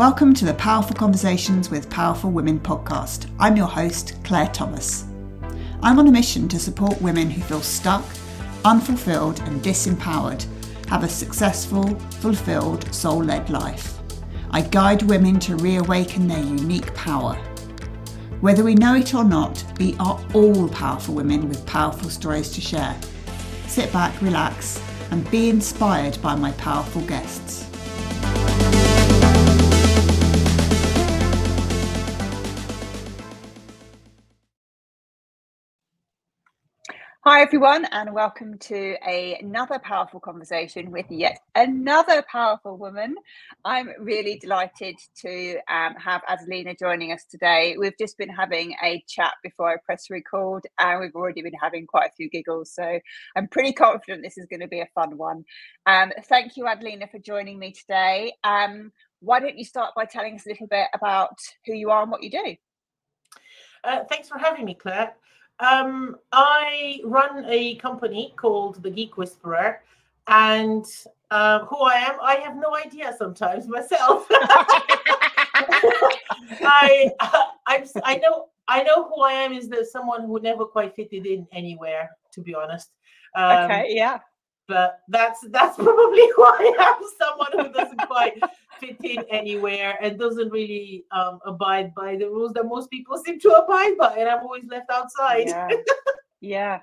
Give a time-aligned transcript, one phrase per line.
[0.00, 3.30] Welcome to the Powerful Conversations with Powerful Women podcast.
[3.38, 5.04] I'm your host, Claire Thomas.
[5.82, 8.02] I'm on a mission to support women who feel stuck,
[8.64, 10.46] unfulfilled, and disempowered
[10.88, 11.86] have a successful,
[12.22, 13.98] fulfilled, soul led life.
[14.50, 17.34] I guide women to reawaken their unique power.
[18.40, 22.62] Whether we know it or not, we are all powerful women with powerful stories to
[22.62, 22.98] share.
[23.66, 27.59] Sit back, relax, and be inspired by my powerful guests.
[37.22, 43.14] Hi, everyone, and welcome to a, another powerful conversation with yet another powerful woman.
[43.62, 47.76] I'm really delighted to um, have Adelina joining us today.
[47.78, 51.86] We've just been having a chat before I press record, and we've already been having
[51.86, 52.74] quite a few giggles.
[52.74, 53.00] So
[53.36, 55.44] I'm pretty confident this is going to be a fun one.
[55.84, 58.32] Um, thank you, Adelina, for joining me today.
[58.44, 62.00] Um, why don't you start by telling us a little bit about who you are
[62.00, 62.56] and what you do?
[63.84, 65.12] Uh, thanks for having me, Claire.
[65.60, 69.82] Um, I run a company called The Geek Whisperer,
[70.26, 70.84] and
[71.30, 74.26] uh, who I am, I have no idea sometimes myself.
[76.62, 77.10] I,
[77.66, 81.26] I, I know, I know who I am is that someone who never quite fitted
[81.26, 82.90] in anywhere, to be honest.
[83.34, 84.20] Um, okay, yeah
[84.70, 88.40] but that's that's probably why I'm someone who doesn't quite
[88.78, 93.40] fit in anywhere and doesn't really um, abide by the rules that most people seem
[93.40, 95.48] to abide by, and I'm always left outside.
[95.48, 95.68] Yeah,
[96.40, 96.78] yeah.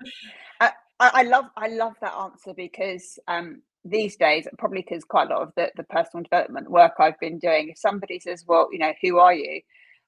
[0.60, 5.34] I, I love I love that answer because um, these days, probably because quite a
[5.34, 8.80] lot of the, the personal development work I've been doing, if somebody says, "Well, you
[8.80, 9.62] know, who are you?"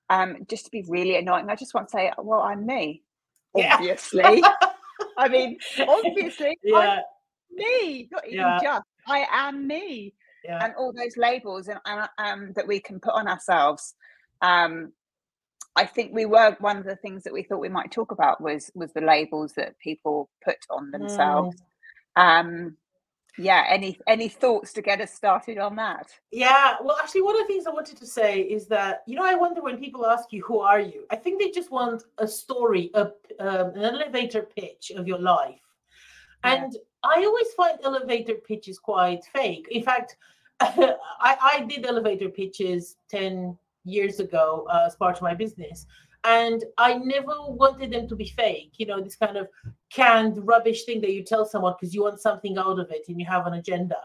[0.10, 3.04] Um, just to be really annoying, I just want to say, "Well, I'm me."
[3.56, 4.42] Obviously.
[4.42, 4.54] Yeah.
[5.18, 5.58] I mean,
[5.88, 6.76] obviously, yeah.
[6.78, 7.00] I'm
[7.52, 8.60] me, not even yeah.
[8.62, 10.14] just I am me.
[10.44, 10.64] Yeah.
[10.64, 11.80] And all those labels and
[12.18, 13.94] um, that we can put on ourselves.
[14.42, 14.94] Um,
[15.76, 18.42] I think we were one of the things that we thought we might talk about
[18.42, 21.58] was was the labels that people put on themselves.
[22.18, 22.40] Mm.
[22.40, 22.78] Um,
[23.38, 26.08] yeah, any any thoughts to get us started on that?
[26.32, 29.24] Yeah, well, actually, one of the things I wanted to say is that you know
[29.24, 32.28] I wonder when people ask you who are you, I think they just want a
[32.28, 35.62] story, a um, an elevator pitch of your life,
[36.44, 36.68] yeah.
[37.04, 39.68] I always find elevator pitches quite fake.
[39.72, 40.18] In fact,
[40.60, 45.86] I, I, did elevator pitches 10 years ago uh, as part of my business.
[46.26, 49.48] And I never wanted them to be fake, you know, this kind of
[49.90, 53.18] canned rubbish thing that you tell someone because you want something out of it and
[53.18, 53.98] you have an agenda.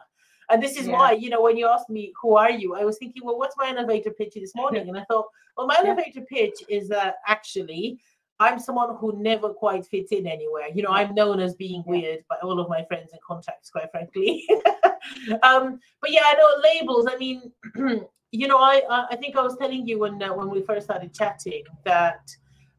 [0.50, 0.92] And this is yeah.
[0.92, 2.76] why, you know, when you asked me, who are you?
[2.76, 4.88] I was thinking, well, what's my elevator pitch this morning?
[4.88, 5.26] And I thought,
[5.56, 7.98] well, my elevator pitch is that actually
[8.40, 10.68] I'm someone who never quite fits in anywhere.
[10.74, 13.90] You know, I'm known as being weird by all of my friends and contacts, quite
[13.90, 14.46] frankly.
[15.42, 17.06] um, but yeah, I know labels.
[17.08, 17.52] I mean,
[18.32, 21.14] you know, I I think I was telling you when uh, when we first started
[21.14, 22.28] chatting that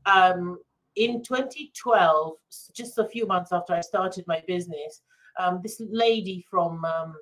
[0.05, 0.59] um,
[0.95, 2.33] in 2012,
[2.73, 5.01] just a few months after I started my business,
[5.39, 7.15] um, this lady from um,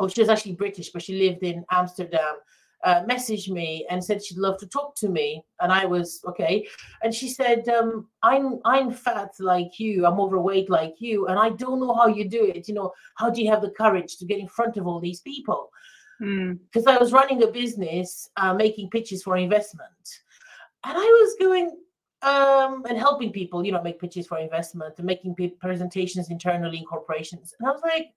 [0.00, 2.36] oh, she was actually British, but she lived in Amsterdam
[2.84, 6.66] uh, messaged me and said she'd love to talk to me, and I was okay.
[7.02, 10.06] And she said, um, "I'm I'm fat like you.
[10.06, 12.68] I'm overweight like you, and I don't know how you do it.
[12.68, 15.20] You know, how do you have the courage to get in front of all these
[15.20, 15.70] people?"
[16.20, 16.88] Because mm.
[16.88, 19.88] I was running a business, uh, making pitches for investment,
[20.84, 21.76] and I was going
[22.22, 26.84] um, and helping people, you know, make pitches for investment and making presentations internally in
[26.84, 27.54] corporations.
[27.58, 28.08] And I was like,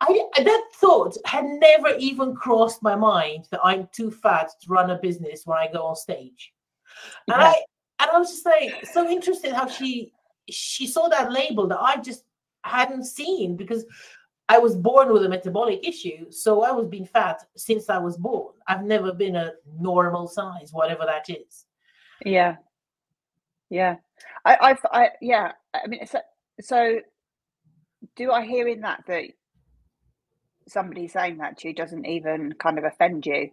[0.00, 4.90] I that thought had never even crossed my mind that I'm too fat to run
[4.90, 6.52] a business when I go on stage.
[7.28, 7.48] And yeah.
[7.48, 7.62] I
[8.00, 10.12] and I was just like so interested how she
[10.48, 12.24] she saw that label that I just
[12.64, 13.84] hadn't seen because
[14.50, 16.30] I was born with a metabolic issue.
[16.30, 18.52] So I was being fat since I was born.
[18.66, 21.66] I've never been a normal size, whatever that is.
[22.24, 22.56] Yeah.
[23.68, 23.96] Yeah.
[24.44, 25.52] I, I've, I, yeah.
[25.72, 26.18] I mean, so,
[26.60, 27.00] so
[28.16, 29.26] do I hear in that that
[30.68, 33.50] somebody saying that to you doesn't even kind of offend you?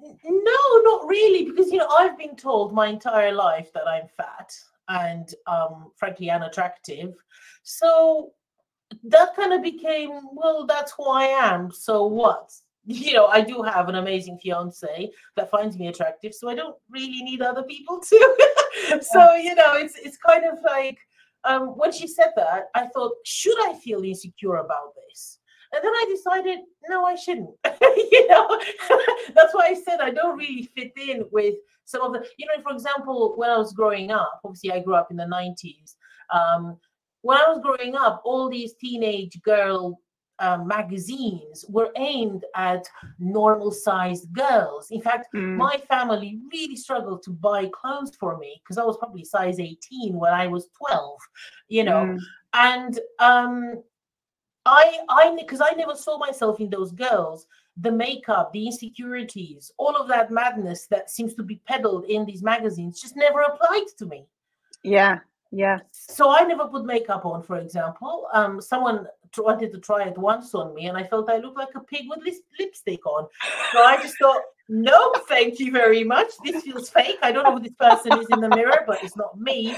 [0.00, 4.52] No, not really, because you know I've been told my entire life that I'm fat
[4.88, 7.14] and um, frankly unattractive.
[7.62, 8.32] So
[9.04, 11.70] that kind of became well, that's who I am.
[11.72, 12.52] So what?
[12.88, 16.76] You know, I do have an amazing fiance that finds me attractive, so I don't
[16.88, 19.00] really need other people to.
[19.00, 21.00] so you know, it's it's kind of like
[21.42, 25.35] um, when she said that, I thought, should I feel insecure about this?
[25.72, 27.50] And then I decided, no, I shouldn't.
[27.80, 28.48] you know,
[29.34, 32.62] that's why I said I don't really fit in with some of the, you know,
[32.62, 35.94] for example, when I was growing up, obviously I grew up in the 90s.
[36.32, 36.78] Um,
[37.22, 40.00] when I was growing up, all these teenage girl
[40.38, 42.86] um, magazines were aimed at
[43.18, 44.90] normal sized girls.
[44.90, 45.56] In fact, mm.
[45.56, 50.14] my family really struggled to buy clothes for me because I was probably size 18
[50.14, 51.18] when I was 12,
[51.68, 52.04] you know.
[52.04, 52.18] Mm.
[52.52, 53.82] And um,
[54.66, 57.46] I, I, because I never saw myself in those girls,
[57.76, 62.42] the makeup, the insecurities, all of that madness that seems to be peddled in these
[62.42, 64.26] magazines just never applied to me.
[64.82, 65.20] Yeah,
[65.52, 65.78] yeah.
[65.92, 68.28] So I never put makeup on, for example.
[68.32, 69.06] Um, someone
[69.38, 72.06] wanted to try it once on me, and I felt I looked like a pig
[72.08, 72.20] with
[72.58, 73.28] lipstick on.
[73.72, 76.32] So I just thought, no, thank you very much.
[76.44, 77.18] This feels fake.
[77.22, 79.76] I don't know who this person is in the mirror, but it's not me.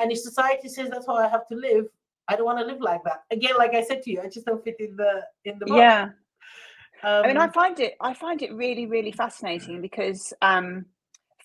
[0.00, 1.86] And if society says that's how I have to live,
[2.28, 3.24] I don't want to live like that.
[3.30, 5.78] Again, like I said to you, I just don't fit in the in the box.
[5.78, 6.08] Yeah.
[7.02, 10.86] Um, I mean, I um, find it I find it really really fascinating because um,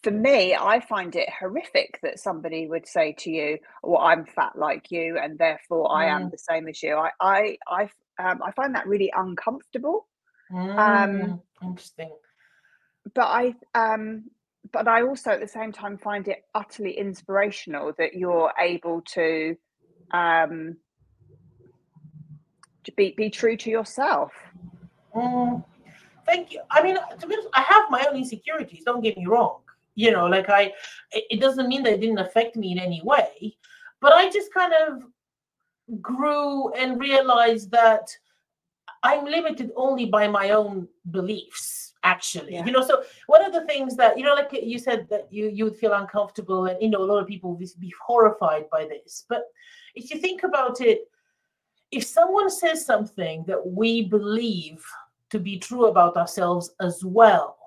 [0.03, 4.57] for me, I find it horrific that somebody would say to you, "Well, I'm fat
[4.57, 6.31] like you, and therefore I am mm.
[6.31, 7.89] the same as you." I I I
[8.19, 10.07] um, I find that really uncomfortable.
[10.51, 12.11] Um, mm, um, interesting.
[13.13, 14.25] But I um,
[14.71, 19.57] but I also at the same time find it utterly inspirational that you're able to
[20.11, 20.75] um
[22.83, 24.31] to be be true to yourself.
[25.15, 25.63] Mm,
[26.25, 26.61] thank you.
[26.71, 28.83] I mean, to be honest, I have my own insecurities.
[28.85, 29.59] Don't get me wrong
[29.99, 30.71] you know like i
[31.11, 33.57] it doesn't mean that it didn't affect me in any way
[33.99, 35.03] but i just kind of
[36.01, 38.07] grew and realized that
[39.03, 42.65] i'm limited only by my own beliefs actually yeah.
[42.65, 45.49] you know so one of the things that you know like you said that you
[45.49, 48.85] you would feel uncomfortable and you know a lot of people would be horrified by
[48.85, 49.43] this but
[49.95, 51.09] if you think about it
[51.91, 54.85] if someone says something that we believe
[55.29, 57.57] to be true about ourselves as well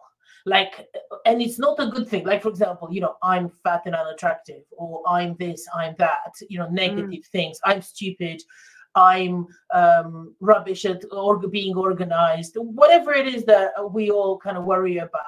[0.44, 0.88] like
[1.24, 4.62] and it's not a good thing like for example you know i'm fat and unattractive
[4.72, 6.72] or i'm this i'm that you know mm.
[6.72, 7.26] negative mm.
[7.26, 8.42] things i'm stupid
[8.94, 14.64] i'm um, rubbish at or being organized whatever it is that we all kind of
[14.64, 15.20] worry about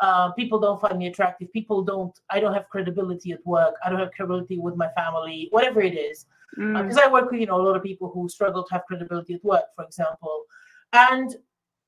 [0.00, 3.88] uh, people don't find me attractive people don't i don't have credibility at work i
[3.88, 6.26] don't have credibility with my family whatever it is
[6.56, 7.04] because uh, mm.
[7.04, 9.34] uh, i work with you know a lot of people who struggle to have credibility
[9.34, 10.44] at work for example
[10.92, 11.36] and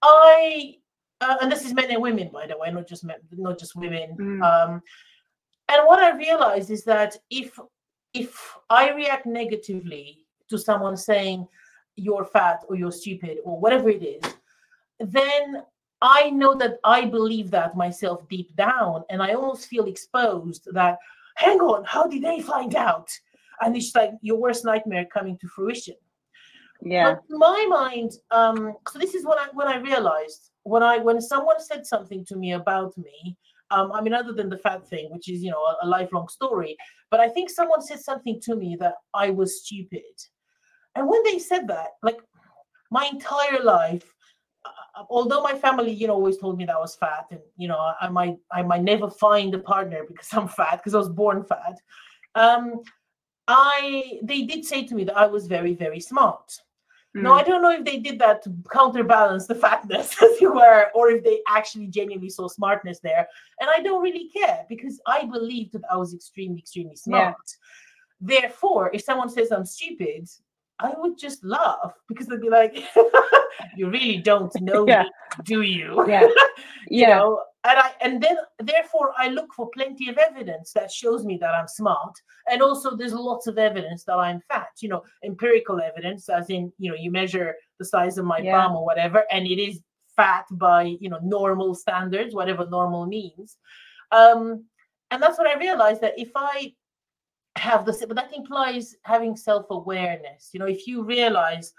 [0.02, 0.76] i
[1.20, 3.74] uh, and this is men and women, by the way, not just men, not just
[3.74, 4.16] women.
[4.18, 4.42] Mm.
[4.42, 4.82] Um,
[5.68, 7.58] and what I realized is that if
[8.14, 11.46] if I react negatively to someone saying
[11.96, 14.34] you're fat or you're stupid or whatever it is,
[15.00, 15.62] then
[16.02, 20.98] I know that I believe that myself deep down, and I almost feel exposed that,
[21.36, 23.08] hang on, how did they find out?
[23.60, 25.94] And it's like your worst nightmare coming to fruition.
[26.82, 27.14] Yeah.
[27.14, 31.20] But my mind, um, so this is when I when I realized when I when
[31.20, 33.36] someone said something to me about me,
[33.70, 36.28] um, I mean, other than the fat thing, which is you know a, a lifelong
[36.28, 36.76] story,
[37.10, 40.02] but I think someone said something to me that I was stupid,
[40.96, 42.18] and when they said that, like
[42.90, 44.12] my entire life,
[44.64, 47.68] uh, although my family, you know, always told me that I was fat, and you
[47.68, 51.08] know, I might I might never find a partner because I'm fat because I was
[51.08, 51.78] born fat.
[52.34, 52.82] Um,
[53.48, 56.52] I they did say to me that I was very very smart
[57.16, 57.46] no, I mm.
[57.46, 61.24] don't know if they did that to counterbalance the fatness, as you were, or if
[61.24, 63.26] they actually genuinely saw smartness there.
[63.58, 67.36] And I don't really care because I believed that I was extremely, extremely smart.
[68.20, 68.40] Yeah.
[68.40, 70.28] Therefore, if someone says I'm stupid,
[70.78, 72.76] I would just laugh because they'd be like,
[73.76, 75.04] "You really don't know yeah.
[75.04, 75.10] me,
[75.44, 76.22] do you?" Yeah,
[76.88, 77.16] you yeah.
[77.16, 81.36] know and I and then therefore I look for plenty of evidence that shows me
[81.40, 82.14] that I'm smart.
[82.50, 86.72] And also there's lots of evidence that I'm fat, you know, empirical evidence, as in,
[86.78, 88.52] you know, you measure the size of my yeah.
[88.52, 89.80] bum or whatever, and it is
[90.16, 93.56] fat by you know normal standards, whatever normal means.
[94.12, 94.64] Um,
[95.10, 96.72] and that's what I realized that if I
[97.56, 100.50] have the but that implies having self-awareness.
[100.52, 101.72] You know, if you realize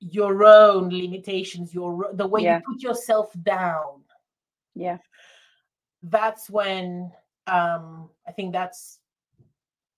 [0.00, 2.58] your own limitations, your the way yeah.
[2.58, 4.04] you put yourself down
[4.74, 4.98] yeah
[6.04, 7.10] that's when
[7.46, 8.98] um i think that's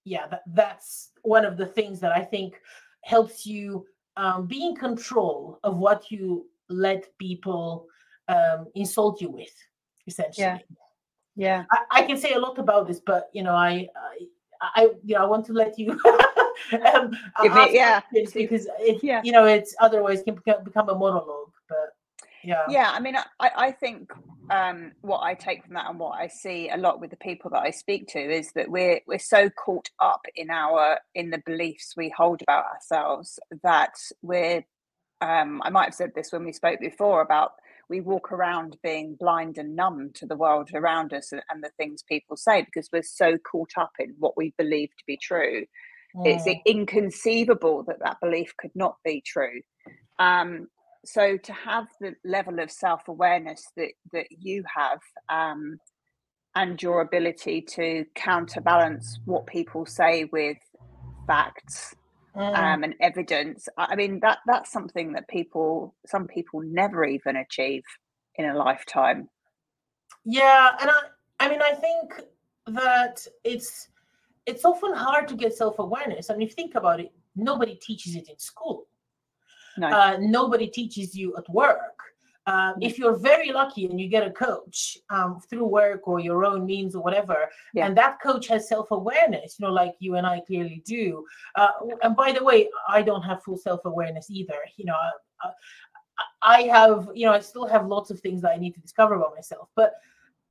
[0.05, 2.61] yeah that, that's one of the things that i think
[3.01, 3.87] helps you
[4.19, 7.87] um, be in control of what you let people
[8.29, 9.55] um, insult you with
[10.07, 10.59] essentially yeah
[11.37, 11.65] yeah.
[11.71, 14.27] I, I, can say a lot about this but you know i i,
[14.75, 15.93] I you know i want to let you
[16.95, 17.11] um,
[17.43, 18.01] me, yeah.
[18.13, 19.21] because it yeah.
[19.23, 21.95] you know it's otherwise can become a monologue but
[22.43, 22.65] yeah.
[22.69, 24.13] Yeah i mean i i think
[24.51, 27.51] um what i take from that and what i see a lot with the people
[27.51, 31.43] that i speak to is that we're we're so caught up in our in the
[31.45, 34.65] beliefs we hold about ourselves that we're
[35.21, 37.55] um i might have said this when we spoke before about
[37.89, 41.71] we walk around being blind and numb to the world around us and, and the
[41.77, 45.65] things people say because we're so caught up in what we believe to be true
[46.17, 46.27] mm.
[46.27, 49.61] it's inconceivable that that belief could not be true
[50.19, 50.69] um,
[51.05, 55.79] so to have the level of self-awareness that that you have um,
[56.55, 60.57] and your ability to counterbalance what people say with
[61.27, 61.95] facts
[62.37, 62.59] mm.
[62.59, 67.83] um, and evidence i mean that that's something that people some people never even achieve
[68.37, 69.29] in a lifetime
[70.25, 71.01] yeah and i
[71.41, 72.23] i mean i think
[72.67, 73.89] that it's
[74.47, 78.15] it's often hard to get self-awareness I mean, if you think about it nobody teaches
[78.17, 78.87] it in school
[79.79, 79.89] no.
[79.89, 81.96] Uh, nobody teaches you at work
[82.47, 86.45] uh, if you're very lucky and you get a coach um, through work or your
[86.45, 87.87] own means or whatever, yeah.
[87.87, 91.25] and that coach has self awareness, you know, like you and I clearly do.
[91.57, 91.71] Uh,
[92.03, 94.59] and by the way, I don't have full self awareness either.
[94.77, 94.97] You know,
[95.45, 95.51] uh,
[96.41, 99.15] I have, you know, I still have lots of things that I need to discover
[99.15, 99.69] about myself.
[99.75, 99.95] But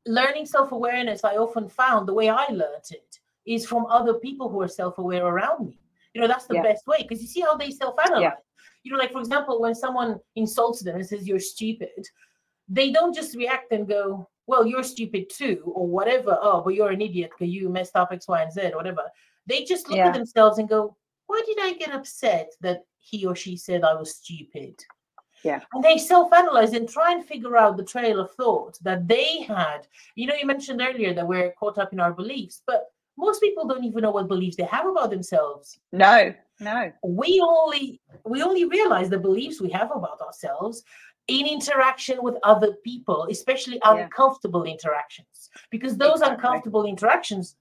[0.05, 4.49] learning self awareness, I often found the way I learned it is from other people
[4.49, 5.79] who are self aware around me.
[6.13, 6.63] You know, that's the yeah.
[6.63, 8.21] best way because you see how they self analyze.
[8.21, 8.33] Yeah
[8.85, 12.07] you know, like for example, when someone insults them and says you're stupid,
[12.69, 16.37] they don't just react and go, well, you're stupid too, or whatever.
[16.39, 19.01] Oh, but you're an idiot because you messed up X, Y, and Z, or whatever.
[19.47, 20.07] They just look yeah.
[20.07, 23.95] at themselves and go, why did I get upset that he or she said I
[23.95, 24.79] was stupid?
[25.43, 25.61] Yeah.
[25.73, 29.87] And they self-analyze and try and figure out the trail of thought that they had.
[30.13, 32.85] You know, you mentioned earlier that we're caught up in our beliefs, but
[33.17, 35.79] most people don't even know what beliefs they have about themselves.
[35.91, 36.91] No, no.
[37.03, 40.83] We only we only realize the beliefs we have about ourselves
[41.27, 44.73] in interaction with other people, especially uncomfortable yeah.
[44.73, 46.35] interactions, because those exactly.
[46.35, 47.55] uncomfortable interactions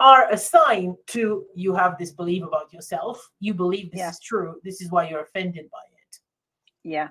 [0.00, 3.30] are a sign to you have this belief about yourself.
[3.40, 4.10] You believe this yeah.
[4.10, 4.60] is true.
[4.64, 6.18] This is why you're offended by it.
[6.82, 7.08] Yeah,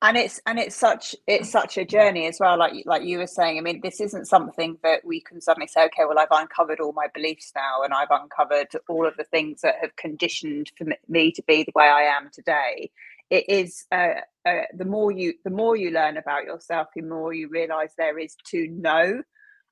[0.00, 3.26] and it's and it's such it's such a journey as well like like you were
[3.26, 3.58] saying.
[3.58, 6.92] I mean this isn't something that we can suddenly say okay well i've uncovered all
[6.92, 11.32] my beliefs now and i've uncovered all of the things that have conditioned for me
[11.32, 12.90] to be the way i am today.
[13.30, 17.32] It is uh, uh, the more you the more you learn about yourself the more
[17.34, 19.22] you realize there is to know.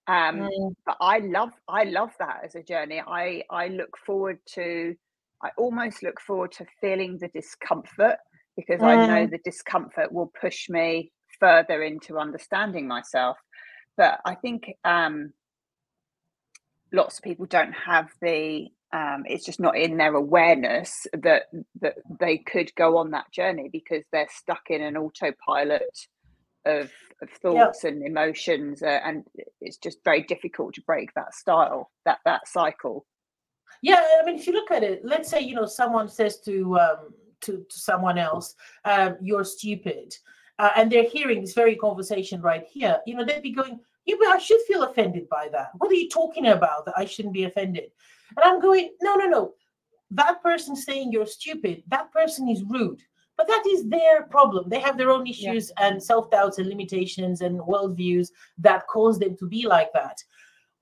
[0.08, 0.74] Um mm.
[0.84, 3.00] but i love i love that as a journey.
[3.06, 4.94] I i look forward to
[5.42, 8.16] i almost look forward to feeling the discomfort
[8.56, 8.86] because mm.
[8.86, 9.30] I know mm.
[9.30, 13.36] the discomfort will push me further into understanding myself.
[13.96, 15.32] But I think um,
[16.92, 21.44] lots of people don't have the um, it's just not in their awareness that
[21.80, 25.82] that they could go on that journey because they're stuck in an autopilot
[26.64, 27.92] of, of thoughts yep.
[27.92, 29.24] and emotions uh, and
[29.60, 33.04] it's just very difficult to break that style that that cycle
[33.82, 36.78] yeah i mean if you look at it let's say you know someone says to
[36.78, 37.12] um,
[37.46, 40.14] to, to someone else, um, you're stupid.
[40.58, 44.16] Uh, and they're hearing this very conversation right here, you know, they'd be going, yeah,
[44.28, 45.70] I should feel offended by that.
[45.78, 47.90] What are you talking about that I shouldn't be offended?
[48.36, 49.54] And I'm going, no, no, no.
[50.12, 53.02] That person saying you're stupid, that person is rude.
[53.36, 54.70] But that is their problem.
[54.70, 55.88] They have their own issues yeah.
[55.88, 60.16] and self doubts and limitations and worldviews that cause them to be like that.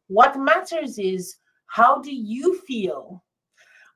[0.07, 3.24] What matters is how do you feel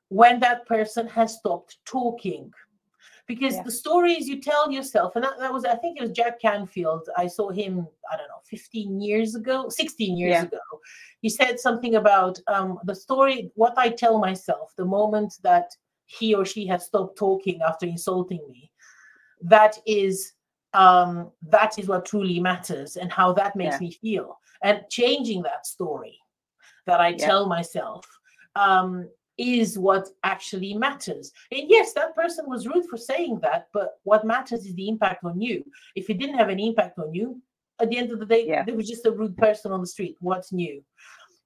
[0.08, 2.52] when that person has stopped talking
[3.28, 3.62] because yeah.
[3.62, 7.08] the stories you tell yourself and that, that was i think it was jack canfield
[7.16, 10.42] i saw him i don't know 15 years ago 16 years yeah.
[10.42, 10.58] ago
[11.20, 15.70] he said something about um, the story what i tell myself the moment that
[16.06, 18.72] he or she has stopped talking after insulting me
[19.42, 20.32] that is
[20.74, 23.80] um, that is what truly matters and how that makes yeah.
[23.80, 26.18] me feel and changing that story
[26.86, 28.06] that i tell myself
[28.56, 31.32] um, is what actually matters.
[31.52, 35.24] And yes, that person was rude for saying that, but what matters is the impact
[35.24, 35.64] on you.
[35.94, 37.40] If it didn't have any impact on you,
[37.80, 38.64] at the end of the day, yeah.
[38.64, 40.16] there was just a rude person on the street.
[40.20, 40.82] What's new?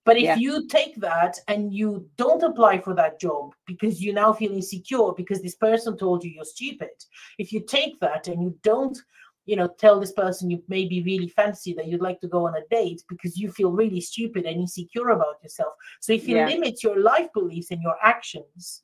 [0.04, 0.36] But if yeah.
[0.36, 5.12] you take that and you don't apply for that job because you now feel insecure
[5.16, 6.90] because this person told you you're stupid,
[7.38, 8.98] if you take that and you don't
[9.46, 12.54] you know tell this person you maybe really fancy that you'd like to go on
[12.56, 16.46] a date because you feel really stupid and insecure about yourself so if you yeah.
[16.46, 18.82] limit your life beliefs and your actions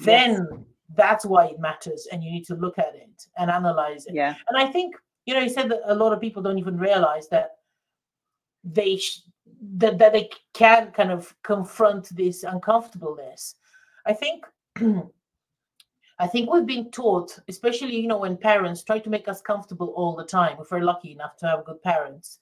[0.00, 0.60] then yes.
[0.94, 4.34] that's why it matters and you need to look at it and analyze it yeah
[4.48, 4.94] and i think
[5.26, 7.50] you know you said that a lot of people don't even realize that
[8.64, 9.22] they sh-
[9.76, 13.56] that, that they can kind of confront this uncomfortableness
[14.06, 14.44] i think
[16.18, 19.88] I think we've been taught, especially you know when parents try to make us comfortable
[19.96, 22.38] all the time, if we're lucky enough to have good parents.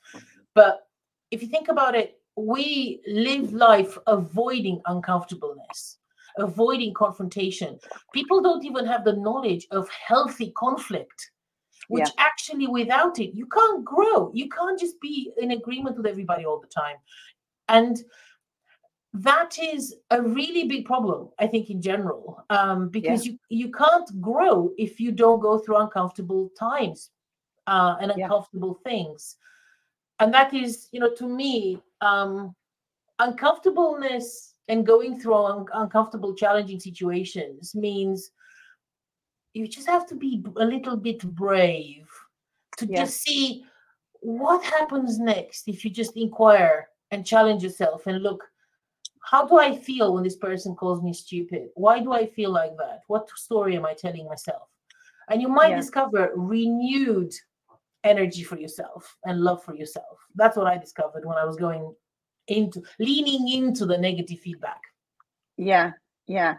[0.54, 0.86] But
[1.30, 5.98] if you think about it, we live life avoiding uncomfortableness,
[6.38, 7.78] avoiding confrontation.
[8.12, 11.30] People don't even have the knowledge of healthy conflict,
[11.88, 12.24] which yeah.
[12.24, 14.30] actually without it, you can't grow.
[14.32, 16.96] You can't just be in agreement with everybody all the time.
[17.68, 17.98] And
[19.14, 23.32] that is a really big problem i think in general um, because yeah.
[23.48, 27.10] you you can't grow if you don't go through uncomfortable times
[27.68, 28.90] uh, and uncomfortable yeah.
[28.90, 29.36] things
[30.18, 32.54] and that is you know to me um,
[33.20, 38.32] uncomfortableness and going through un- uncomfortable challenging situations means
[39.52, 42.08] you just have to be a little bit brave
[42.76, 43.04] to yeah.
[43.04, 43.64] just see
[44.20, 48.42] what happens next if you just inquire and challenge yourself and look
[49.24, 51.68] how do I feel when this person calls me stupid?
[51.74, 53.00] Why do I feel like that?
[53.06, 54.68] What story am I telling myself?
[55.30, 55.76] And you might yeah.
[55.76, 57.32] discover renewed
[58.04, 60.18] energy for yourself and love for yourself.
[60.34, 61.94] That's what I discovered when I was going
[62.48, 64.80] into leaning into the negative feedback.
[65.56, 65.92] Yeah,
[66.26, 66.56] yeah.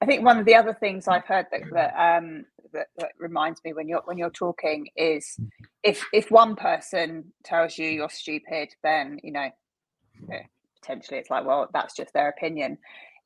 [0.00, 3.62] I think one of the other things I've heard that that, um, that, that reminds
[3.62, 5.38] me when you're when you're talking is
[5.82, 9.50] if if one person tells you you're stupid, then you know
[10.86, 12.78] potentially it's like, well, that's just their opinion.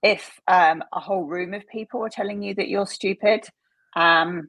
[0.02, 3.44] If um, a whole room of people are telling you that you're stupid,
[3.94, 4.48] um,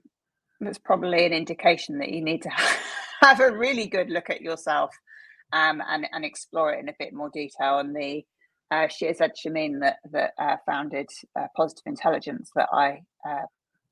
[0.60, 2.51] that's probably an indication that you need to
[3.22, 4.91] have a really good look at yourself
[5.51, 7.80] um, and, and explore it in a bit more detail.
[7.80, 8.24] And the
[8.70, 13.46] uh, Shirzad Chamine that, that uh, founded uh, Positive Intelligence that I uh,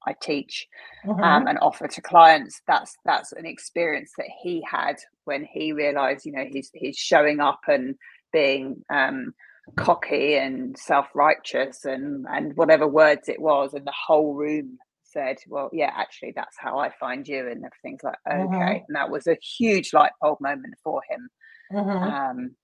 [0.08, 0.66] I teach
[1.06, 1.22] mm-hmm.
[1.22, 2.62] um, and offer to clients.
[2.68, 4.96] That's that's an experience that he had
[5.26, 7.96] when he realized, you know, he's he's showing up and
[8.32, 9.34] being um,
[9.76, 15.70] cocky and self-righteous and and whatever words it was and the whole room said well
[15.74, 18.84] yeah actually that's how i find you and everything's like okay mm-hmm.
[18.88, 21.30] and that was a huge light bulb moment for him
[21.74, 21.90] mm-hmm.
[21.90, 22.56] um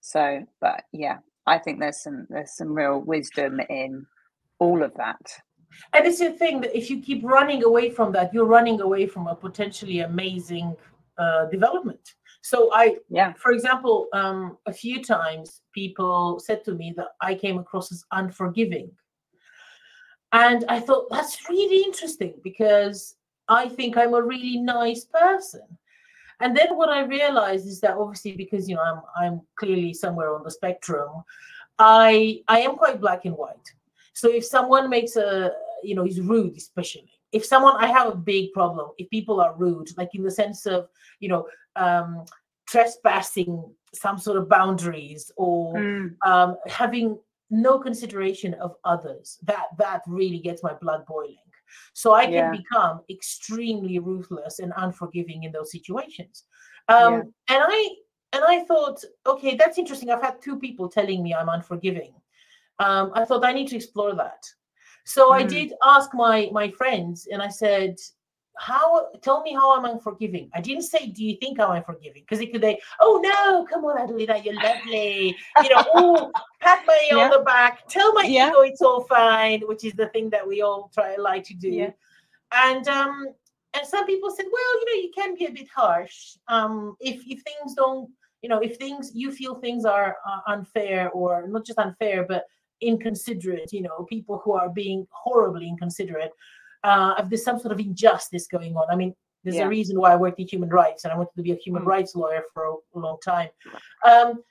[0.00, 4.06] so but yeah i think there's some there's some real wisdom in
[4.58, 5.20] all of that
[5.94, 9.06] and it's the thing that if you keep running away from that you're running away
[9.06, 10.74] from a potentially amazing
[11.18, 16.94] uh, development so I, yeah, for example, um, a few times people said to me
[16.96, 18.90] that I came across as unforgiving.
[20.32, 23.16] And I thought that's really interesting because
[23.48, 25.62] I think I'm a really nice person.
[26.40, 30.34] And then what I realized is that obviously because you know I'm I'm clearly somewhere
[30.34, 31.10] on the spectrum,
[31.78, 33.74] I I am quite black and white.
[34.14, 38.16] So if someone makes a you know is rude, especially if someone I have a
[38.16, 40.88] big problem if people are rude, like in the sense of
[41.20, 42.24] you know um,
[42.66, 46.14] trespassing some sort of boundaries or mm.
[46.24, 47.18] um, having
[47.50, 51.36] no consideration of others that that really gets my blood boiling
[51.92, 52.50] so i can yeah.
[52.50, 56.44] become extremely ruthless and unforgiving in those situations
[56.88, 57.56] um, yeah.
[57.56, 57.88] and i
[58.32, 62.12] and i thought okay that's interesting i've had two people telling me i'm unforgiving
[62.78, 64.44] um, i thought i need to explore that
[65.04, 65.34] so mm.
[65.34, 67.96] i did ask my my friends and i said
[68.60, 70.50] how tell me how am I forgiving?
[70.54, 72.22] I didn't say, do you think I'm unforgiving?
[72.22, 75.34] Because it could say, oh no, come on, Adelina, you're lovely.
[75.62, 77.16] You know, oh, pat my yeah.
[77.16, 78.48] on the back, tell my yeah.
[78.48, 81.70] ego it's all fine, which is the thing that we all try like to do.
[81.70, 81.90] Yeah.
[82.52, 83.28] And um,
[83.72, 86.36] and some people said, well, you know, you can be a bit harsh.
[86.48, 88.10] Um, if if things don't,
[88.42, 92.44] you know, if things you feel things are uh, unfair or not just unfair, but
[92.80, 96.32] inconsiderate, you know, people who are being horribly inconsiderate
[96.84, 98.86] uh, if there's some sort of injustice going on.
[98.90, 99.14] I mean,
[99.44, 99.66] there's yeah.
[99.66, 101.82] a reason why I worked in human rights and I wanted to be a human
[101.82, 101.86] mm.
[101.86, 102.64] rights lawyer for
[102.94, 103.48] a long time.
[104.06, 104.42] Um,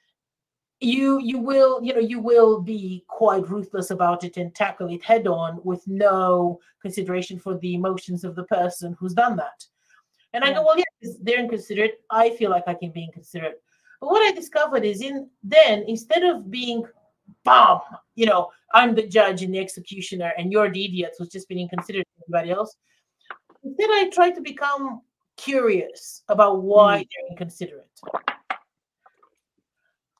[0.82, 5.04] you you will you know you will be quite ruthless about it and tackle it
[5.04, 9.65] head on with no consideration for the emotions of the person who's done that.
[10.32, 10.52] And yeah.
[10.52, 12.02] I go, well, yeah, they're inconsiderate.
[12.10, 13.62] I feel like I can be inconsiderate.
[14.00, 16.86] But what I discovered is in then instead of being
[17.44, 17.82] bomb,
[18.15, 21.70] you know, I'm the judge and the executioner, and you're the idiot who's just being
[21.70, 22.76] considered everybody else.
[23.63, 25.02] Instead, I try to become
[25.38, 27.08] curious about why mm.
[27.10, 27.88] they're inconsiderate.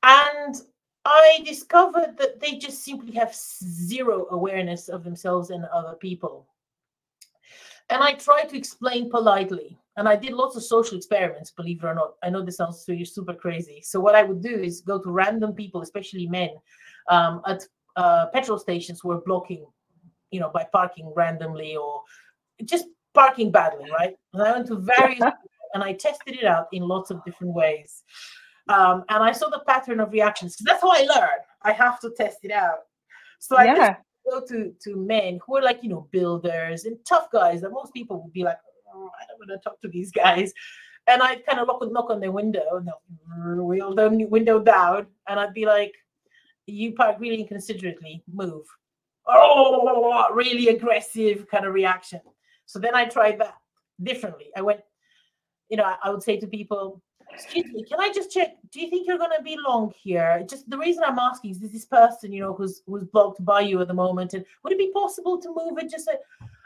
[0.02, 0.56] And
[1.04, 6.46] I discovered that they just simply have zero awareness of themselves and other people.
[7.88, 9.78] And I try to explain politely.
[10.00, 12.14] And I did lots of social experiments, believe it or not.
[12.22, 13.82] I know this sounds super crazy.
[13.84, 16.52] So, what I would do is go to random people, especially men,
[17.10, 19.66] um, at uh, petrol stations were blocking,
[20.30, 22.00] you know, by parking randomly or
[22.64, 24.16] just parking badly, right?
[24.32, 25.20] And I went to various
[25.74, 28.02] and I tested it out in lots of different ways.
[28.70, 31.40] Um, and I saw the pattern of reactions that's how I learn.
[31.60, 32.84] I have to test it out.
[33.38, 33.96] So I yeah.
[34.24, 37.92] go to to men who are like you know builders and tough guys that most
[37.92, 38.56] people would be like,
[38.94, 40.52] oh, I don't want to talk to these guys.
[41.06, 43.02] And I'd kind of knock, knock on their window, and they'll
[43.36, 45.94] mm, wheel the window down, and I'd be like,
[46.66, 48.66] you park really inconsiderately, move.
[49.26, 52.20] Oh, really aggressive kind of reaction.
[52.66, 53.54] So then I tried that
[54.02, 54.50] differently.
[54.56, 54.80] I went,
[55.68, 58.56] you know, I, would say to people, Excuse me, can I just check?
[58.72, 60.44] Do you think you're going to be long here?
[60.48, 63.60] Just the reason I'm asking is this, this person, you know, who's who's blocked by
[63.60, 65.90] you at the moment, and would it be possible to move it?
[65.90, 66.14] Just say,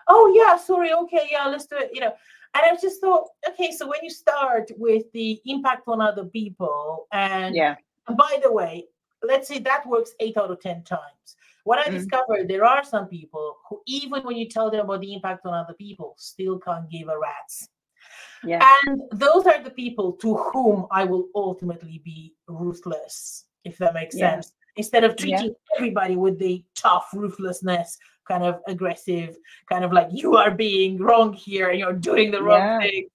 [0.08, 1.90] oh yeah, sorry, okay, yeah, let's do it.
[1.92, 2.14] You know,
[2.54, 7.06] and I just thought, okay, so when you start with the impact on other people,
[7.12, 7.76] and yeah,
[8.08, 8.86] and by the way,
[9.22, 11.36] let's say that works eight out of ten times.
[11.64, 11.94] What I Mm.
[11.94, 15.54] discovered, there are some people who, even when you tell them about the impact on
[15.54, 17.68] other people, still can't give a rat's.
[18.42, 23.94] yeah, And those are the people to whom I will ultimately be ruthless, if that
[23.94, 24.32] makes Yeah.
[24.34, 24.52] sense.
[24.76, 25.38] Instead of Yeah.
[25.38, 29.36] treating everybody with the tough ruthlessness, kind of aggressive,
[29.68, 32.80] kind of like you are being wrong here and you're doing the wrong Yeah.
[32.80, 33.08] thing.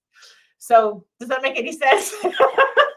[0.58, 2.14] So, does that make any sense?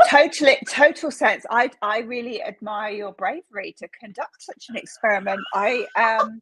[0.10, 5.86] totally total sense i i really admire your bravery to conduct such an experiment i
[5.95, 6.41] um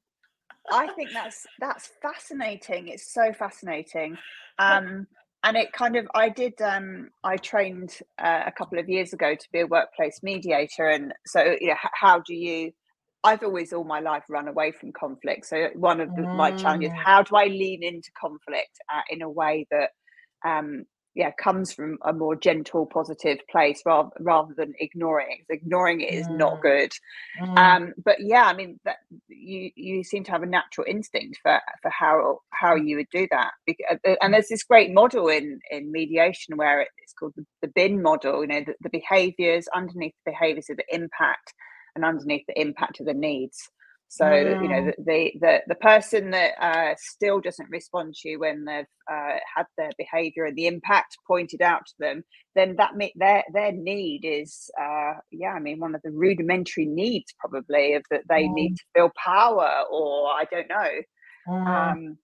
[0.71, 4.17] i think that's that's fascinating it's so fascinating
[4.59, 5.05] um
[5.43, 9.35] and it kind of i did um i trained uh, a couple of years ago
[9.35, 12.71] to be a workplace mediator and so you know h- how do you
[13.23, 16.91] i've always all my life run away from conflict so one of the, my challenges
[16.91, 17.03] Mm.
[17.03, 19.91] how do i lean into conflict uh, in a way that
[20.45, 26.01] um yeah comes from a more gentle positive place rather rather than ignoring it ignoring
[26.01, 26.61] it is not Mm.
[26.61, 26.91] good
[27.41, 31.39] Mm, um but yeah i mean that you you seem to have a natural instinct
[31.43, 33.51] for for how how you would do that
[33.91, 37.67] uh, uh, and there's this great model in in mediation where it's called the, the
[37.75, 41.53] bin model you know the, the behaviors underneath the behaviors of the impact
[41.95, 43.57] and underneath the impact of the needs
[44.07, 44.93] so you know Mm.
[45.05, 49.65] the the the, person that uh, still doesn't respond to you when they've uh, had
[49.77, 52.21] their behavior and the impact pointed out to them
[52.53, 56.85] then that me- their their need is uh yeah i mean one of the rudimentary
[56.85, 58.75] needs probably of that they need Mm.
[58.75, 60.91] to feel power or i don't know
[61.47, 61.67] mm.
[61.67, 62.17] um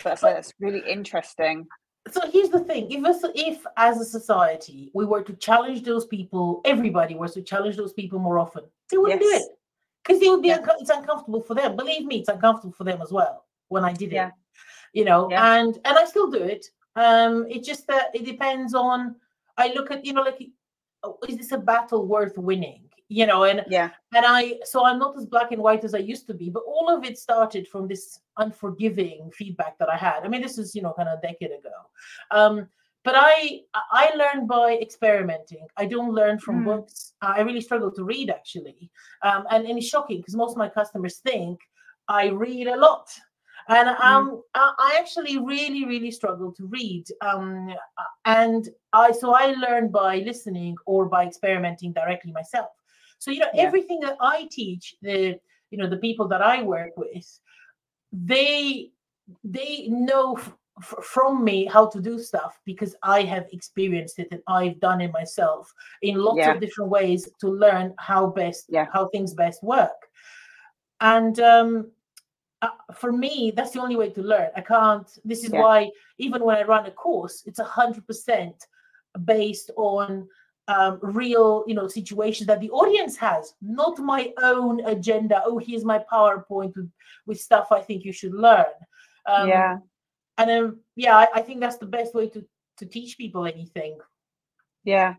[0.00, 1.66] so that's, that's really interesting
[2.10, 2.90] so here's the thing.
[2.90, 7.42] If us if as a society we were to challenge those people everybody was to
[7.42, 9.42] challenge those people more often they wouldn't do it.
[10.02, 10.56] Because they would be Yeah.
[10.56, 11.76] unco- it's uncomfortable for them.
[11.76, 14.28] Believe me it's uncomfortable for them as well when i did Yeah.
[14.28, 14.34] it
[14.92, 15.54] you know Yeah.
[15.56, 16.66] and and i still do it.
[16.96, 19.16] Um it's just that it depends on
[19.56, 20.42] i look at you know like
[21.04, 22.81] oh, is this a battle worth winning
[23.18, 25.98] you know and yeah and I so I'm not as black and white as I
[26.12, 30.20] used to be, but all of it started from this unforgiving feedback that I had.
[30.24, 31.76] I mean, this is you know kind of a decade ago.
[32.30, 32.68] Um,
[33.04, 33.62] but I
[34.02, 35.66] I learned by experimenting.
[35.76, 36.64] I don't learn from Mm.
[36.70, 37.14] books.
[37.20, 38.90] I really struggle to read actually,
[39.22, 41.58] um, and, and it's shocking because most of my customers think
[42.08, 43.08] I read a lot.
[43.68, 47.04] And um, I I actually really, really struggle to read.
[47.28, 47.74] Um,
[48.24, 52.70] and I so I learned by listening or by experimenting directly myself.
[53.22, 53.62] So you know Yeah.
[53.68, 55.38] everything that I teach the
[55.70, 57.28] you know the people that I work with,
[58.12, 58.90] they
[59.44, 64.42] they know f- from me how to do stuff because I have experienced it and
[64.48, 66.54] I've done it myself in lots Yeah.
[66.54, 68.86] of different ways to learn how best Yeah.
[68.92, 70.00] how things best work.
[71.00, 71.70] And um,
[72.60, 74.50] uh, for me, that's the only way to learn.
[74.56, 75.08] I can't.
[75.24, 75.62] This is Yeah.
[75.62, 78.56] why even when I run a course, it's a hundred percent
[79.24, 80.28] based on
[80.68, 85.42] um, real, you know, situations that the audience has, not my own agenda.
[85.44, 86.90] Oh, here's my PowerPoint with,
[87.26, 88.64] with stuff I think you should learn.
[89.26, 89.78] Um, yeah
[90.38, 92.44] And then, yeah, I, I think that's the best way to
[92.78, 93.98] to teach people anything.
[94.84, 95.14] yeah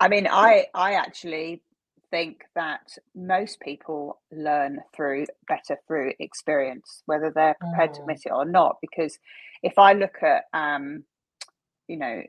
[0.00, 1.62] i mean i i actually
[2.10, 2.80] think that
[3.14, 8.02] most people learn through better through experience whether they're prepared to Mm.
[8.02, 9.18] admit it or not because
[9.62, 11.04] if i look at um
[11.86, 12.22] you know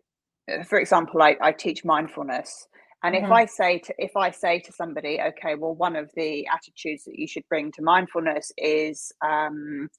[0.68, 2.68] for example i, I teach mindfulness
[3.04, 3.32] and if Mhm.
[3.32, 7.18] i say to if i say to somebody okay well one of the attitudes that
[7.18, 9.90] you should bring to mindfulness is um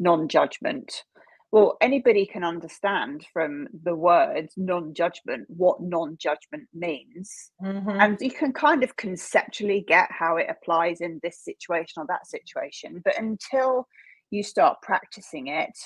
[0.00, 1.04] non-judgment
[1.52, 8.00] well anybody can understand from the words non-judgment what non-judgment means Mhm.
[8.02, 12.26] and you can kind of conceptually get how it applies in this situation or that
[12.26, 13.86] situation but until
[14.30, 15.76] you start practicing it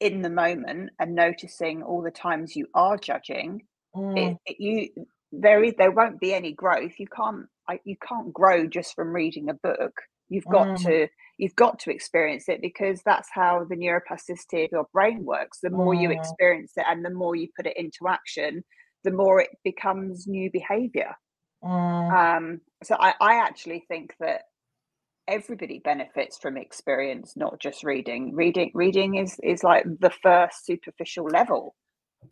[0.00, 3.62] in the moment and noticing all the times you are judging
[3.94, 4.16] Mm.
[4.16, 8.32] it, it- you there is there won't be any growth you can't I, you can't
[8.32, 9.92] grow just from reading a book
[10.28, 10.78] you've got Mm.
[10.84, 11.08] to
[11.38, 15.70] you've got to experience it because that's how the neuroplasticity of your brain works the
[15.70, 16.12] more you Mm.
[16.12, 18.64] experience it and the more you put it into action
[19.04, 21.14] the more it becomes new behavior
[21.62, 22.16] Mm.
[22.16, 24.42] um so i i actually think that
[25.30, 31.24] everybody benefits from experience not just reading reading reading is is like the first superficial
[31.26, 31.74] level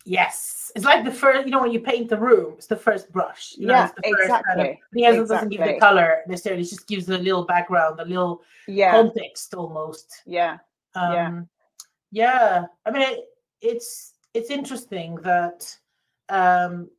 [0.04, 1.46] Yes, it's like the first.
[1.46, 3.54] You know, when you paint the room, it's the first brush.
[3.56, 6.68] You know, Yeah, it's the first kind of- exactly, doesn't give the color necessarily; it
[6.68, 10.22] just gives a little background, a little yeah context, almost.
[10.26, 10.58] yeah
[10.94, 11.40] Um, Yeah.
[12.12, 12.64] yeah.
[12.84, 13.18] I mean, it,
[13.62, 15.60] it's it's interesting that
[16.28, 16.90] um,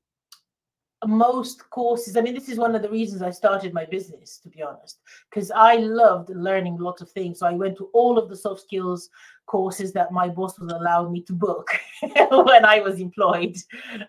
[1.07, 4.49] most courses i mean this is one of the reasons i started my business to
[4.49, 7.39] be honest because i loved learning lots of things.
[7.39, 9.09] So i went to all of the soft skills
[9.45, 11.69] courses that my boss was allowed me to book
[12.01, 13.55] when i was employed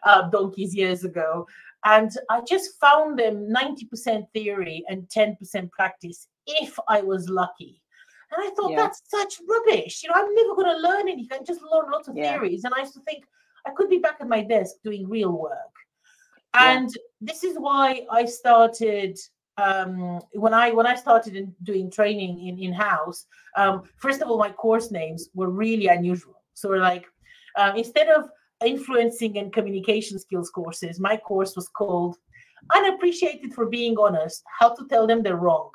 [0.03, 1.46] uh, donkeys years ago.
[1.85, 7.81] And i just found them 90% theory and 10% practice if i was lucky.
[8.33, 8.79] And i thought yeah.
[8.79, 10.03] that's such rubbish.
[10.03, 11.38] You know i'm never going to learn anything.
[11.40, 12.33] I just learn lots of yeah.
[12.33, 12.64] theories.
[12.64, 13.24] And i used to think
[13.64, 15.79] i could be back at my desk doing real work
[16.54, 17.02] and yeah.
[17.20, 19.18] this is why i started
[19.56, 24.30] um, when i when i started in doing training in in house um, first of
[24.30, 27.06] all my course names were really unusual so we're like
[27.58, 28.30] um, instead of
[28.64, 32.16] influencing and communication skills courses my course was called
[32.74, 35.70] unappreciated for being honest how to tell them they're wrong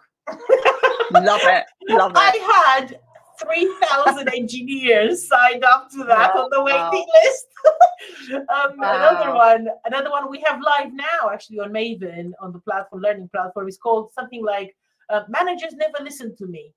[1.11, 2.99] love it love it i had
[3.39, 7.05] 3,000 engineers signed up to that wow, on the waiting wow.
[7.23, 7.47] list.
[8.33, 8.95] um, wow.
[8.95, 13.29] Another one, another one we have live now actually on Maven on the platform, learning
[13.29, 14.75] platform, is called something like
[15.09, 16.73] uh, "Managers Never Listen to Me."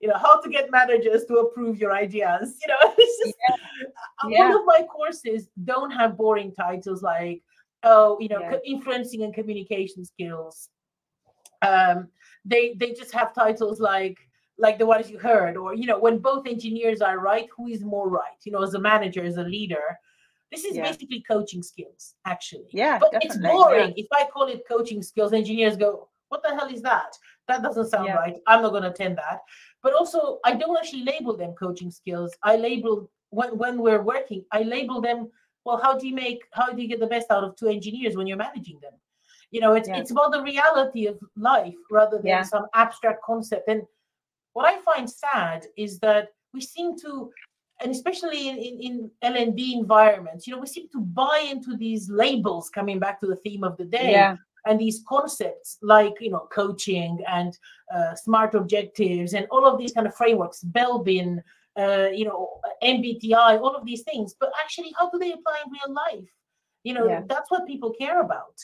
[0.00, 2.58] You know how to get managers to approve your ideas.
[2.62, 3.56] You know, just, yeah.
[4.28, 4.44] Yeah.
[4.46, 7.42] all of my courses don't have boring titles like
[7.84, 8.58] oh, you know, yeah.
[8.64, 10.68] influencing and communication skills.
[11.62, 12.08] Um,
[12.44, 14.18] they they just have titles like
[14.58, 17.82] like the ones you heard or you know when both engineers are right who is
[17.82, 19.96] more right you know as a manager as a leader
[20.52, 20.84] this is yeah.
[20.84, 22.68] basically coaching skills actually.
[22.70, 24.04] Yeah but it's boring yeah.
[24.04, 25.32] if i call it coaching skills.
[25.32, 27.16] Engineers go what the hell is that?
[27.48, 28.14] That doesn't sound yeah.
[28.14, 28.36] right.
[28.46, 29.40] I'm not going to attend that.
[29.82, 32.32] But also i don't actually label them coaching skills.
[32.42, 35.30] I label when when we're working i label them
[35.64, 38.16] well how do you make how do you get the best out of two engineers
[38.16, 38.92] when you're managing them?
[39.50, 43.68] You know it's, it's about the reality of life rather than some abstract concept.
[43.68, 43.82] And
[44.52, 47.30] what I find sad is that we seem to,
[47.82, 52.08] and especially in, in, in L&D environments, you know, we seem to buy into these
[52.08, 54.12] labels coming back to the theme of the day.
[54.12, 54.36] Yeah.
[54.64, 57.58] And these concepts like, you know, coaching and
[57.92, 61.42] uh, smart objectives and all of these kind of frameworks, Belbin,
[61.76, 64.34] uh, you know, MBTI, all of these things.
[64.38, 66.30] But actually, how do they apply in real life?
[66.84, 67.22] You know, yeah.
[67.26, 68.54] that's what people care about.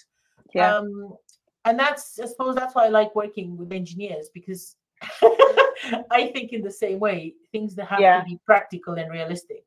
[0.54, 0.76] Yeah.
[0.76, 1.16] Um,
[1.64, 4.76] and that's, I suppose, that's why I like working with engineers because
[6.10, 8.20] I think in the same way, things that have yeah.
[8.20, 9.64] to be practical and realistic.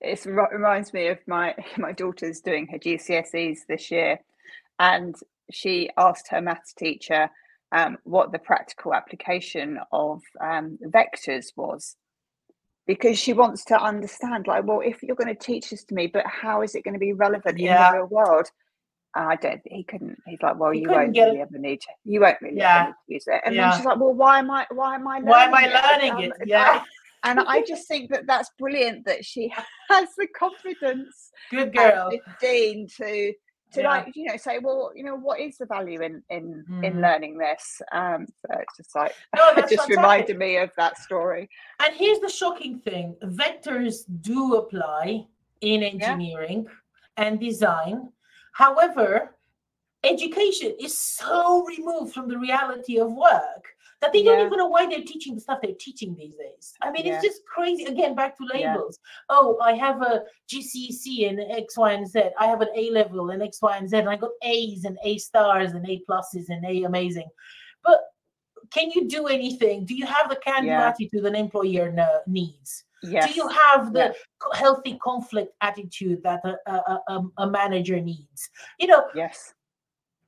[0.00, 4.20] It reminds me of my my daughter's doing her GCSEs this year,
[4.78, 5.14] and
[5.50, 7.30] she asked her maths teacher
[7.72, 11.96] um, what the practical application of um, vectors was,
[12.86, 16.06] because she wants to understand, like, well, if you're going to teach this to me,
[16.06, 17.88] but how is it going to be relevant yeah.
[17.88, 18.48] in the real world?
[19.14, 19.60] I don't.
[19.64, 20.18] He couldn't.
[20.26, 21.88] He's like, well, he you won't really ever need to.
[22.04, 22.84] You won't really yeah.
[22.88, 23.40] ever use it.
[23.44, 23.70] And yeah.
[23.70, 24.66] then she's like, well, why am I?
[24.70, 25.20] Why am I?
[25.20, 26.32] Why am I learning it?
[26.40, 26.48] it?
[26.48, 26.82] Yeah.
[27.24, 29.52] and I just think that that's brilliant that she
[29.88, 31.30] has the confidence.
[31.50, 32.10] Good girl.
[32.10, 33.32] Fifteen to
[33.72, 33.88] to yeah.
[33.88, 36.84] like you know say well you know what is the value in in mm.
[36.84, 39.96] in learning this um so it's just like no, it just fantastic.
[39.96, 41.48] reminded me of that story
[41.80, 45.24] and here's the shocking thing vectors do apply
[45.60, 47.24] in engineering yeah.
[47.24, 48.08] and design
[48.52, 49.36] However,
[50.04, 54.86] education is so removed from the reality of work that they don't even know why
[54.86, 56.72] they're teaching the stuff they're teaching these days.
[56.80, 57.16] I mean, yeah.
[57.16, 57.84] it's just crazy.
[57.84, 58.98] Again, back to labels.
[58.98, 59.36] Yeah.
[59.36, 62.22] Oh, I have a GCSE and X, Y, and Z.
[62.38, 63.98] I have an A level and X, Y, and Z.
[63.98, 67.28] And I got A's and A stars and A pluses and A amazing.
[67.84, 68.00] But
[68.72, 69.84] can you do anything?
[69.84, 71.92] Do you have the kind of attitude an employer
[72.26, 72.84] needs?
[73.02, 73.28] Yes.
[73.28, 74.16] Do you have the yes.
[74.54, 78.50] healthy conflict attitude that a, a, a, um, a, manager needs?
[78.78, 79.54] You know, yes.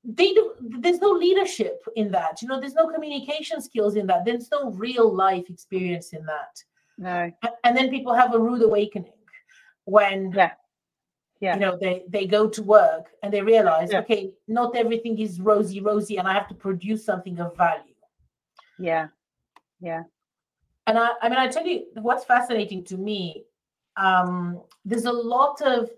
[0.05, 0.55] They do.
[0.61, 2.43] There's no leadership in that.
[2.43, 4.25] You know, there's no communication skills in that.
[4.25, 6.63] There's no real life experience in that.
[6.99, 7.31] No.
[7.63, 9.13] And then people have a rude awakening
[9.85, 10.53] when yeah.
[11.41, 11.55] Yeah.
[11.55, 13.99] you know they they go to work and they realize yeah.
[14.01, 17.92] okay not everything is rosy rosy and i have to produce something of value
[18.79, 19.09] yeah
[19.81, 20.03] yeah
[20.87, 23.45] and I, I mean, I tell you what's fascinating to me.
[23.97, 25.91] Um, there's a lot of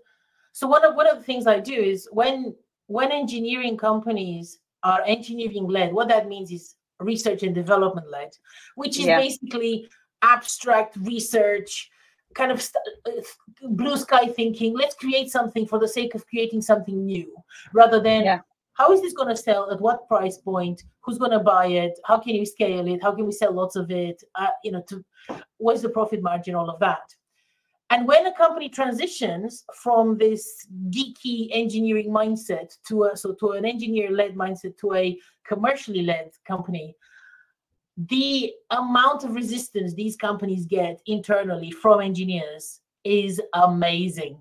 [0.51, 2.55] so one of one of the things I do is when
[2.87, 8.29] when engineering companies are engineering led, what that means is research and development led,
[8.75, 9.19] which is yeah.
[9.19, 9.89] basically
[10.21, 11.89] abstract research,
[12.35, 13.21] kind of st- uh,
[13.69, 14.77] blue sky thinking.
[14.77, 17.35] Let's create something for the sake of creating something new,
[17.73, 18.39] rather than yeah
[18.75, 19.71] how is this going to sell?
[19.71, 20.83] At what price point?
[21.01, 21.99] Who's going to buy it?
[22.05, 23.01] How can you scale it?
[23.01, 24.23] How can we sell lots of it?
[24.35, 25.03] Uh, you know to
[25.57, 27.13] what's the profit margin all of that?
[27.91, 33.65] And when a company transitions from this geeky engineering mindset to a so to an
[33.65, 36.95] engineer led mindset to a commercially led company
[37.97, 44.39] the amount of resistance these companies get internally from engineers is amazing.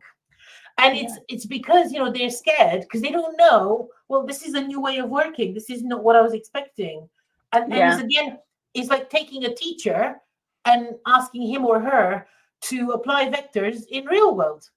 [0.78, 4.54] And it's it's because you know they're scared because they don't know well this is
[4.54, 5.54] a new way of working.
[5.54, 7.08] This is not what i was expecting.
[7.52, 8.00] And, and yeah.
[8.00, 8.38] again
[8.74, 10.16] it's like taking a teacher
[10.64, 12.26] and asking him or her
[12.62, 14.68] to apply vectors in real world.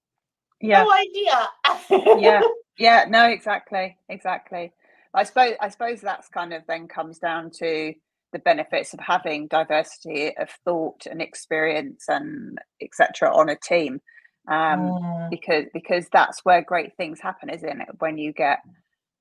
[0.61, 0.83] Yeah.
[0.83, 1.49] No idea.
[2.19, 2.41] Yeah.
[2.77, 3.05] Yeah.
[3.07, 3.97] No exactly.
[4.09, 4.73] Exactly.
[5.13, 7.93] I suppose i suppose that's kind of then comes down to
[8.33, 14.01] the benefits of having diversity of thought and experience and etc on a team.
[14.47, 15.29] Um, mm.
[15.29, 17.89] because because that's where great things happen, isn't it?
[17.99, 18.59] When you get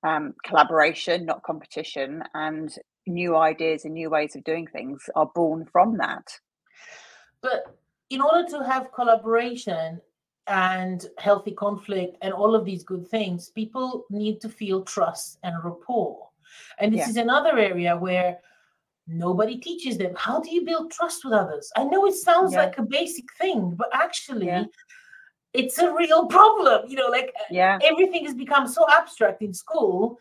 [0.07, 2.75] um, collaboration, not competition, and
[3.07, 6.27] new ideas and new ways of doing things are born from that.
[7.43, 7.77] But
[8.11, 10.01] in order to have collaboration
[10.47, 15.57] and healthy conflict and all of these good things, people need to feel trust and
[15.65, 16.29] rapport.
[16.79, 17.09] And this yeah.
[17.09, 18.39] is another area where
[19.09, 22.59] nobody teaches them how do you build trust with others i know it sounds yeah.
[22.59, 24.65] like a basic thing but actually yeah
[25.57, 27.79] it's a real problem you know like yeah.
[27.83, 30.19] everything has become so abstract in school.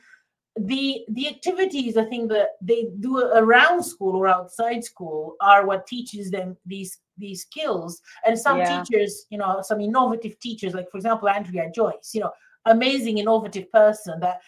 [0.58, 5.86] The the activities i think that they do around school or outside school are what
[5.86, 8.02] teaches them these these skills.
[8.26, 8.82] And some yeah.
[8.82, 12.32] teachers you know some innovative teachers like for example andrea joyce you know
[12.66, 14.40] amazing innovative person that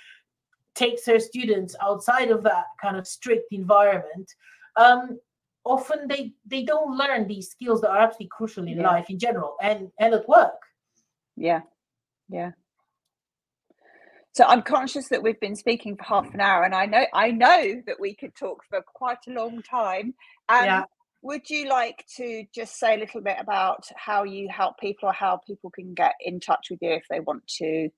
[0.76, 4.32] takes her students outside of that kind of strict environment.
[4.76, 5.19] Um,
[5.65, 8.88] often they they don't learn these skills that are absolutely crucial in yeah.
[8.88, 10.62] life in general and and at work
[11.38, 11.62] yeah.
[12.30, 12.52] Yeah.
[14.34, 17.32] So I'm conscious that we've been speaking for half an hour, and I know I
[17.32, 20.13] know that we could talk for quite a long time.
[20.50, 20.84] Um, yeah.
[21.23, 25.13] Would you like to just say a little bit about how you help people, or
[25.13, 27.91] how people can get in touch with you if they want to, you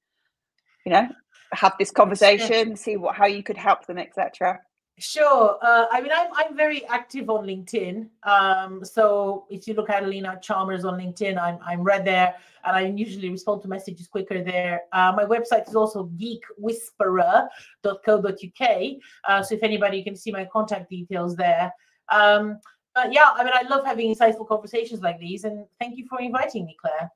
[0.85, 1.09] know,
[1.51, 4.59] have this conversation, see what how you could help them, etc.
[4.99, 5.57] Sure.
[5.61, 8.09] Uh, I mean, I'm, I'm very active on LinkedIn.
[8.23, 12.35] Um, so if you look at Adelina Chalmers on LinkedIn, I'm, I'm right there
[12.65, 14.81] and I usually respond to messages quicker there.
[14.91, 18.81] Uh, my website is also geekwhisperer.co.uk.
[19.27, 21.71] Uh, so if anybody can see my contact details there.
[22.11, 22.59] Um,
[22.93, 25.45] but yeah, I mean, I love having insightful conversations like these.
[25.45, 27.09] And thank you for inviting me, Claire.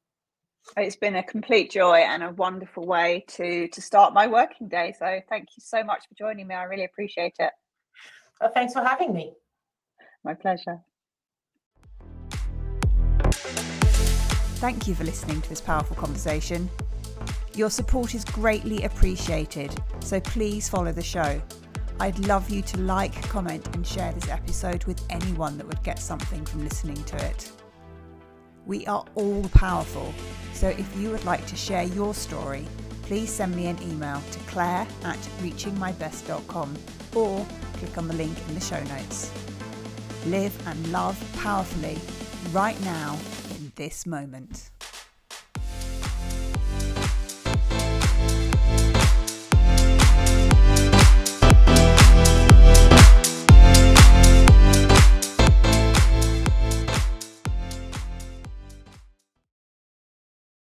[0.77, 4.93] It's been a complete joy and a wonderful way to to start my working day.
[4.97, 6.55] So thank you so much for joining me.
[6.55, 7.51] I really appreciate it.
[8.43, 9.33] Uh, thanks for having me.
[10.25, 10.81] My pleasure.
[14.59, 16.69] Thank you for listening to this powerful conversation.
[17.55, 21.41] Your support is greatly appreciated, so please follow the show.
[21.99, 25.99] I'd love you to like, comment, and share this episode with anyone that would get
[25.99, 27.51] something from listening to it.
[28.65, 30.13] We are all powerful,
[30.53, 32.65] so if you would like to share your story,
[33.03, 36.75] please send me an email to claire at reachingmybest.com
[37.13, 37.45] or
[37.83, 39.31] click on the link in the show notes.
[40.27, 41.97] Live and love powerfully
[42.53, 43.19] right now
[43.57, 44.69] in this moment.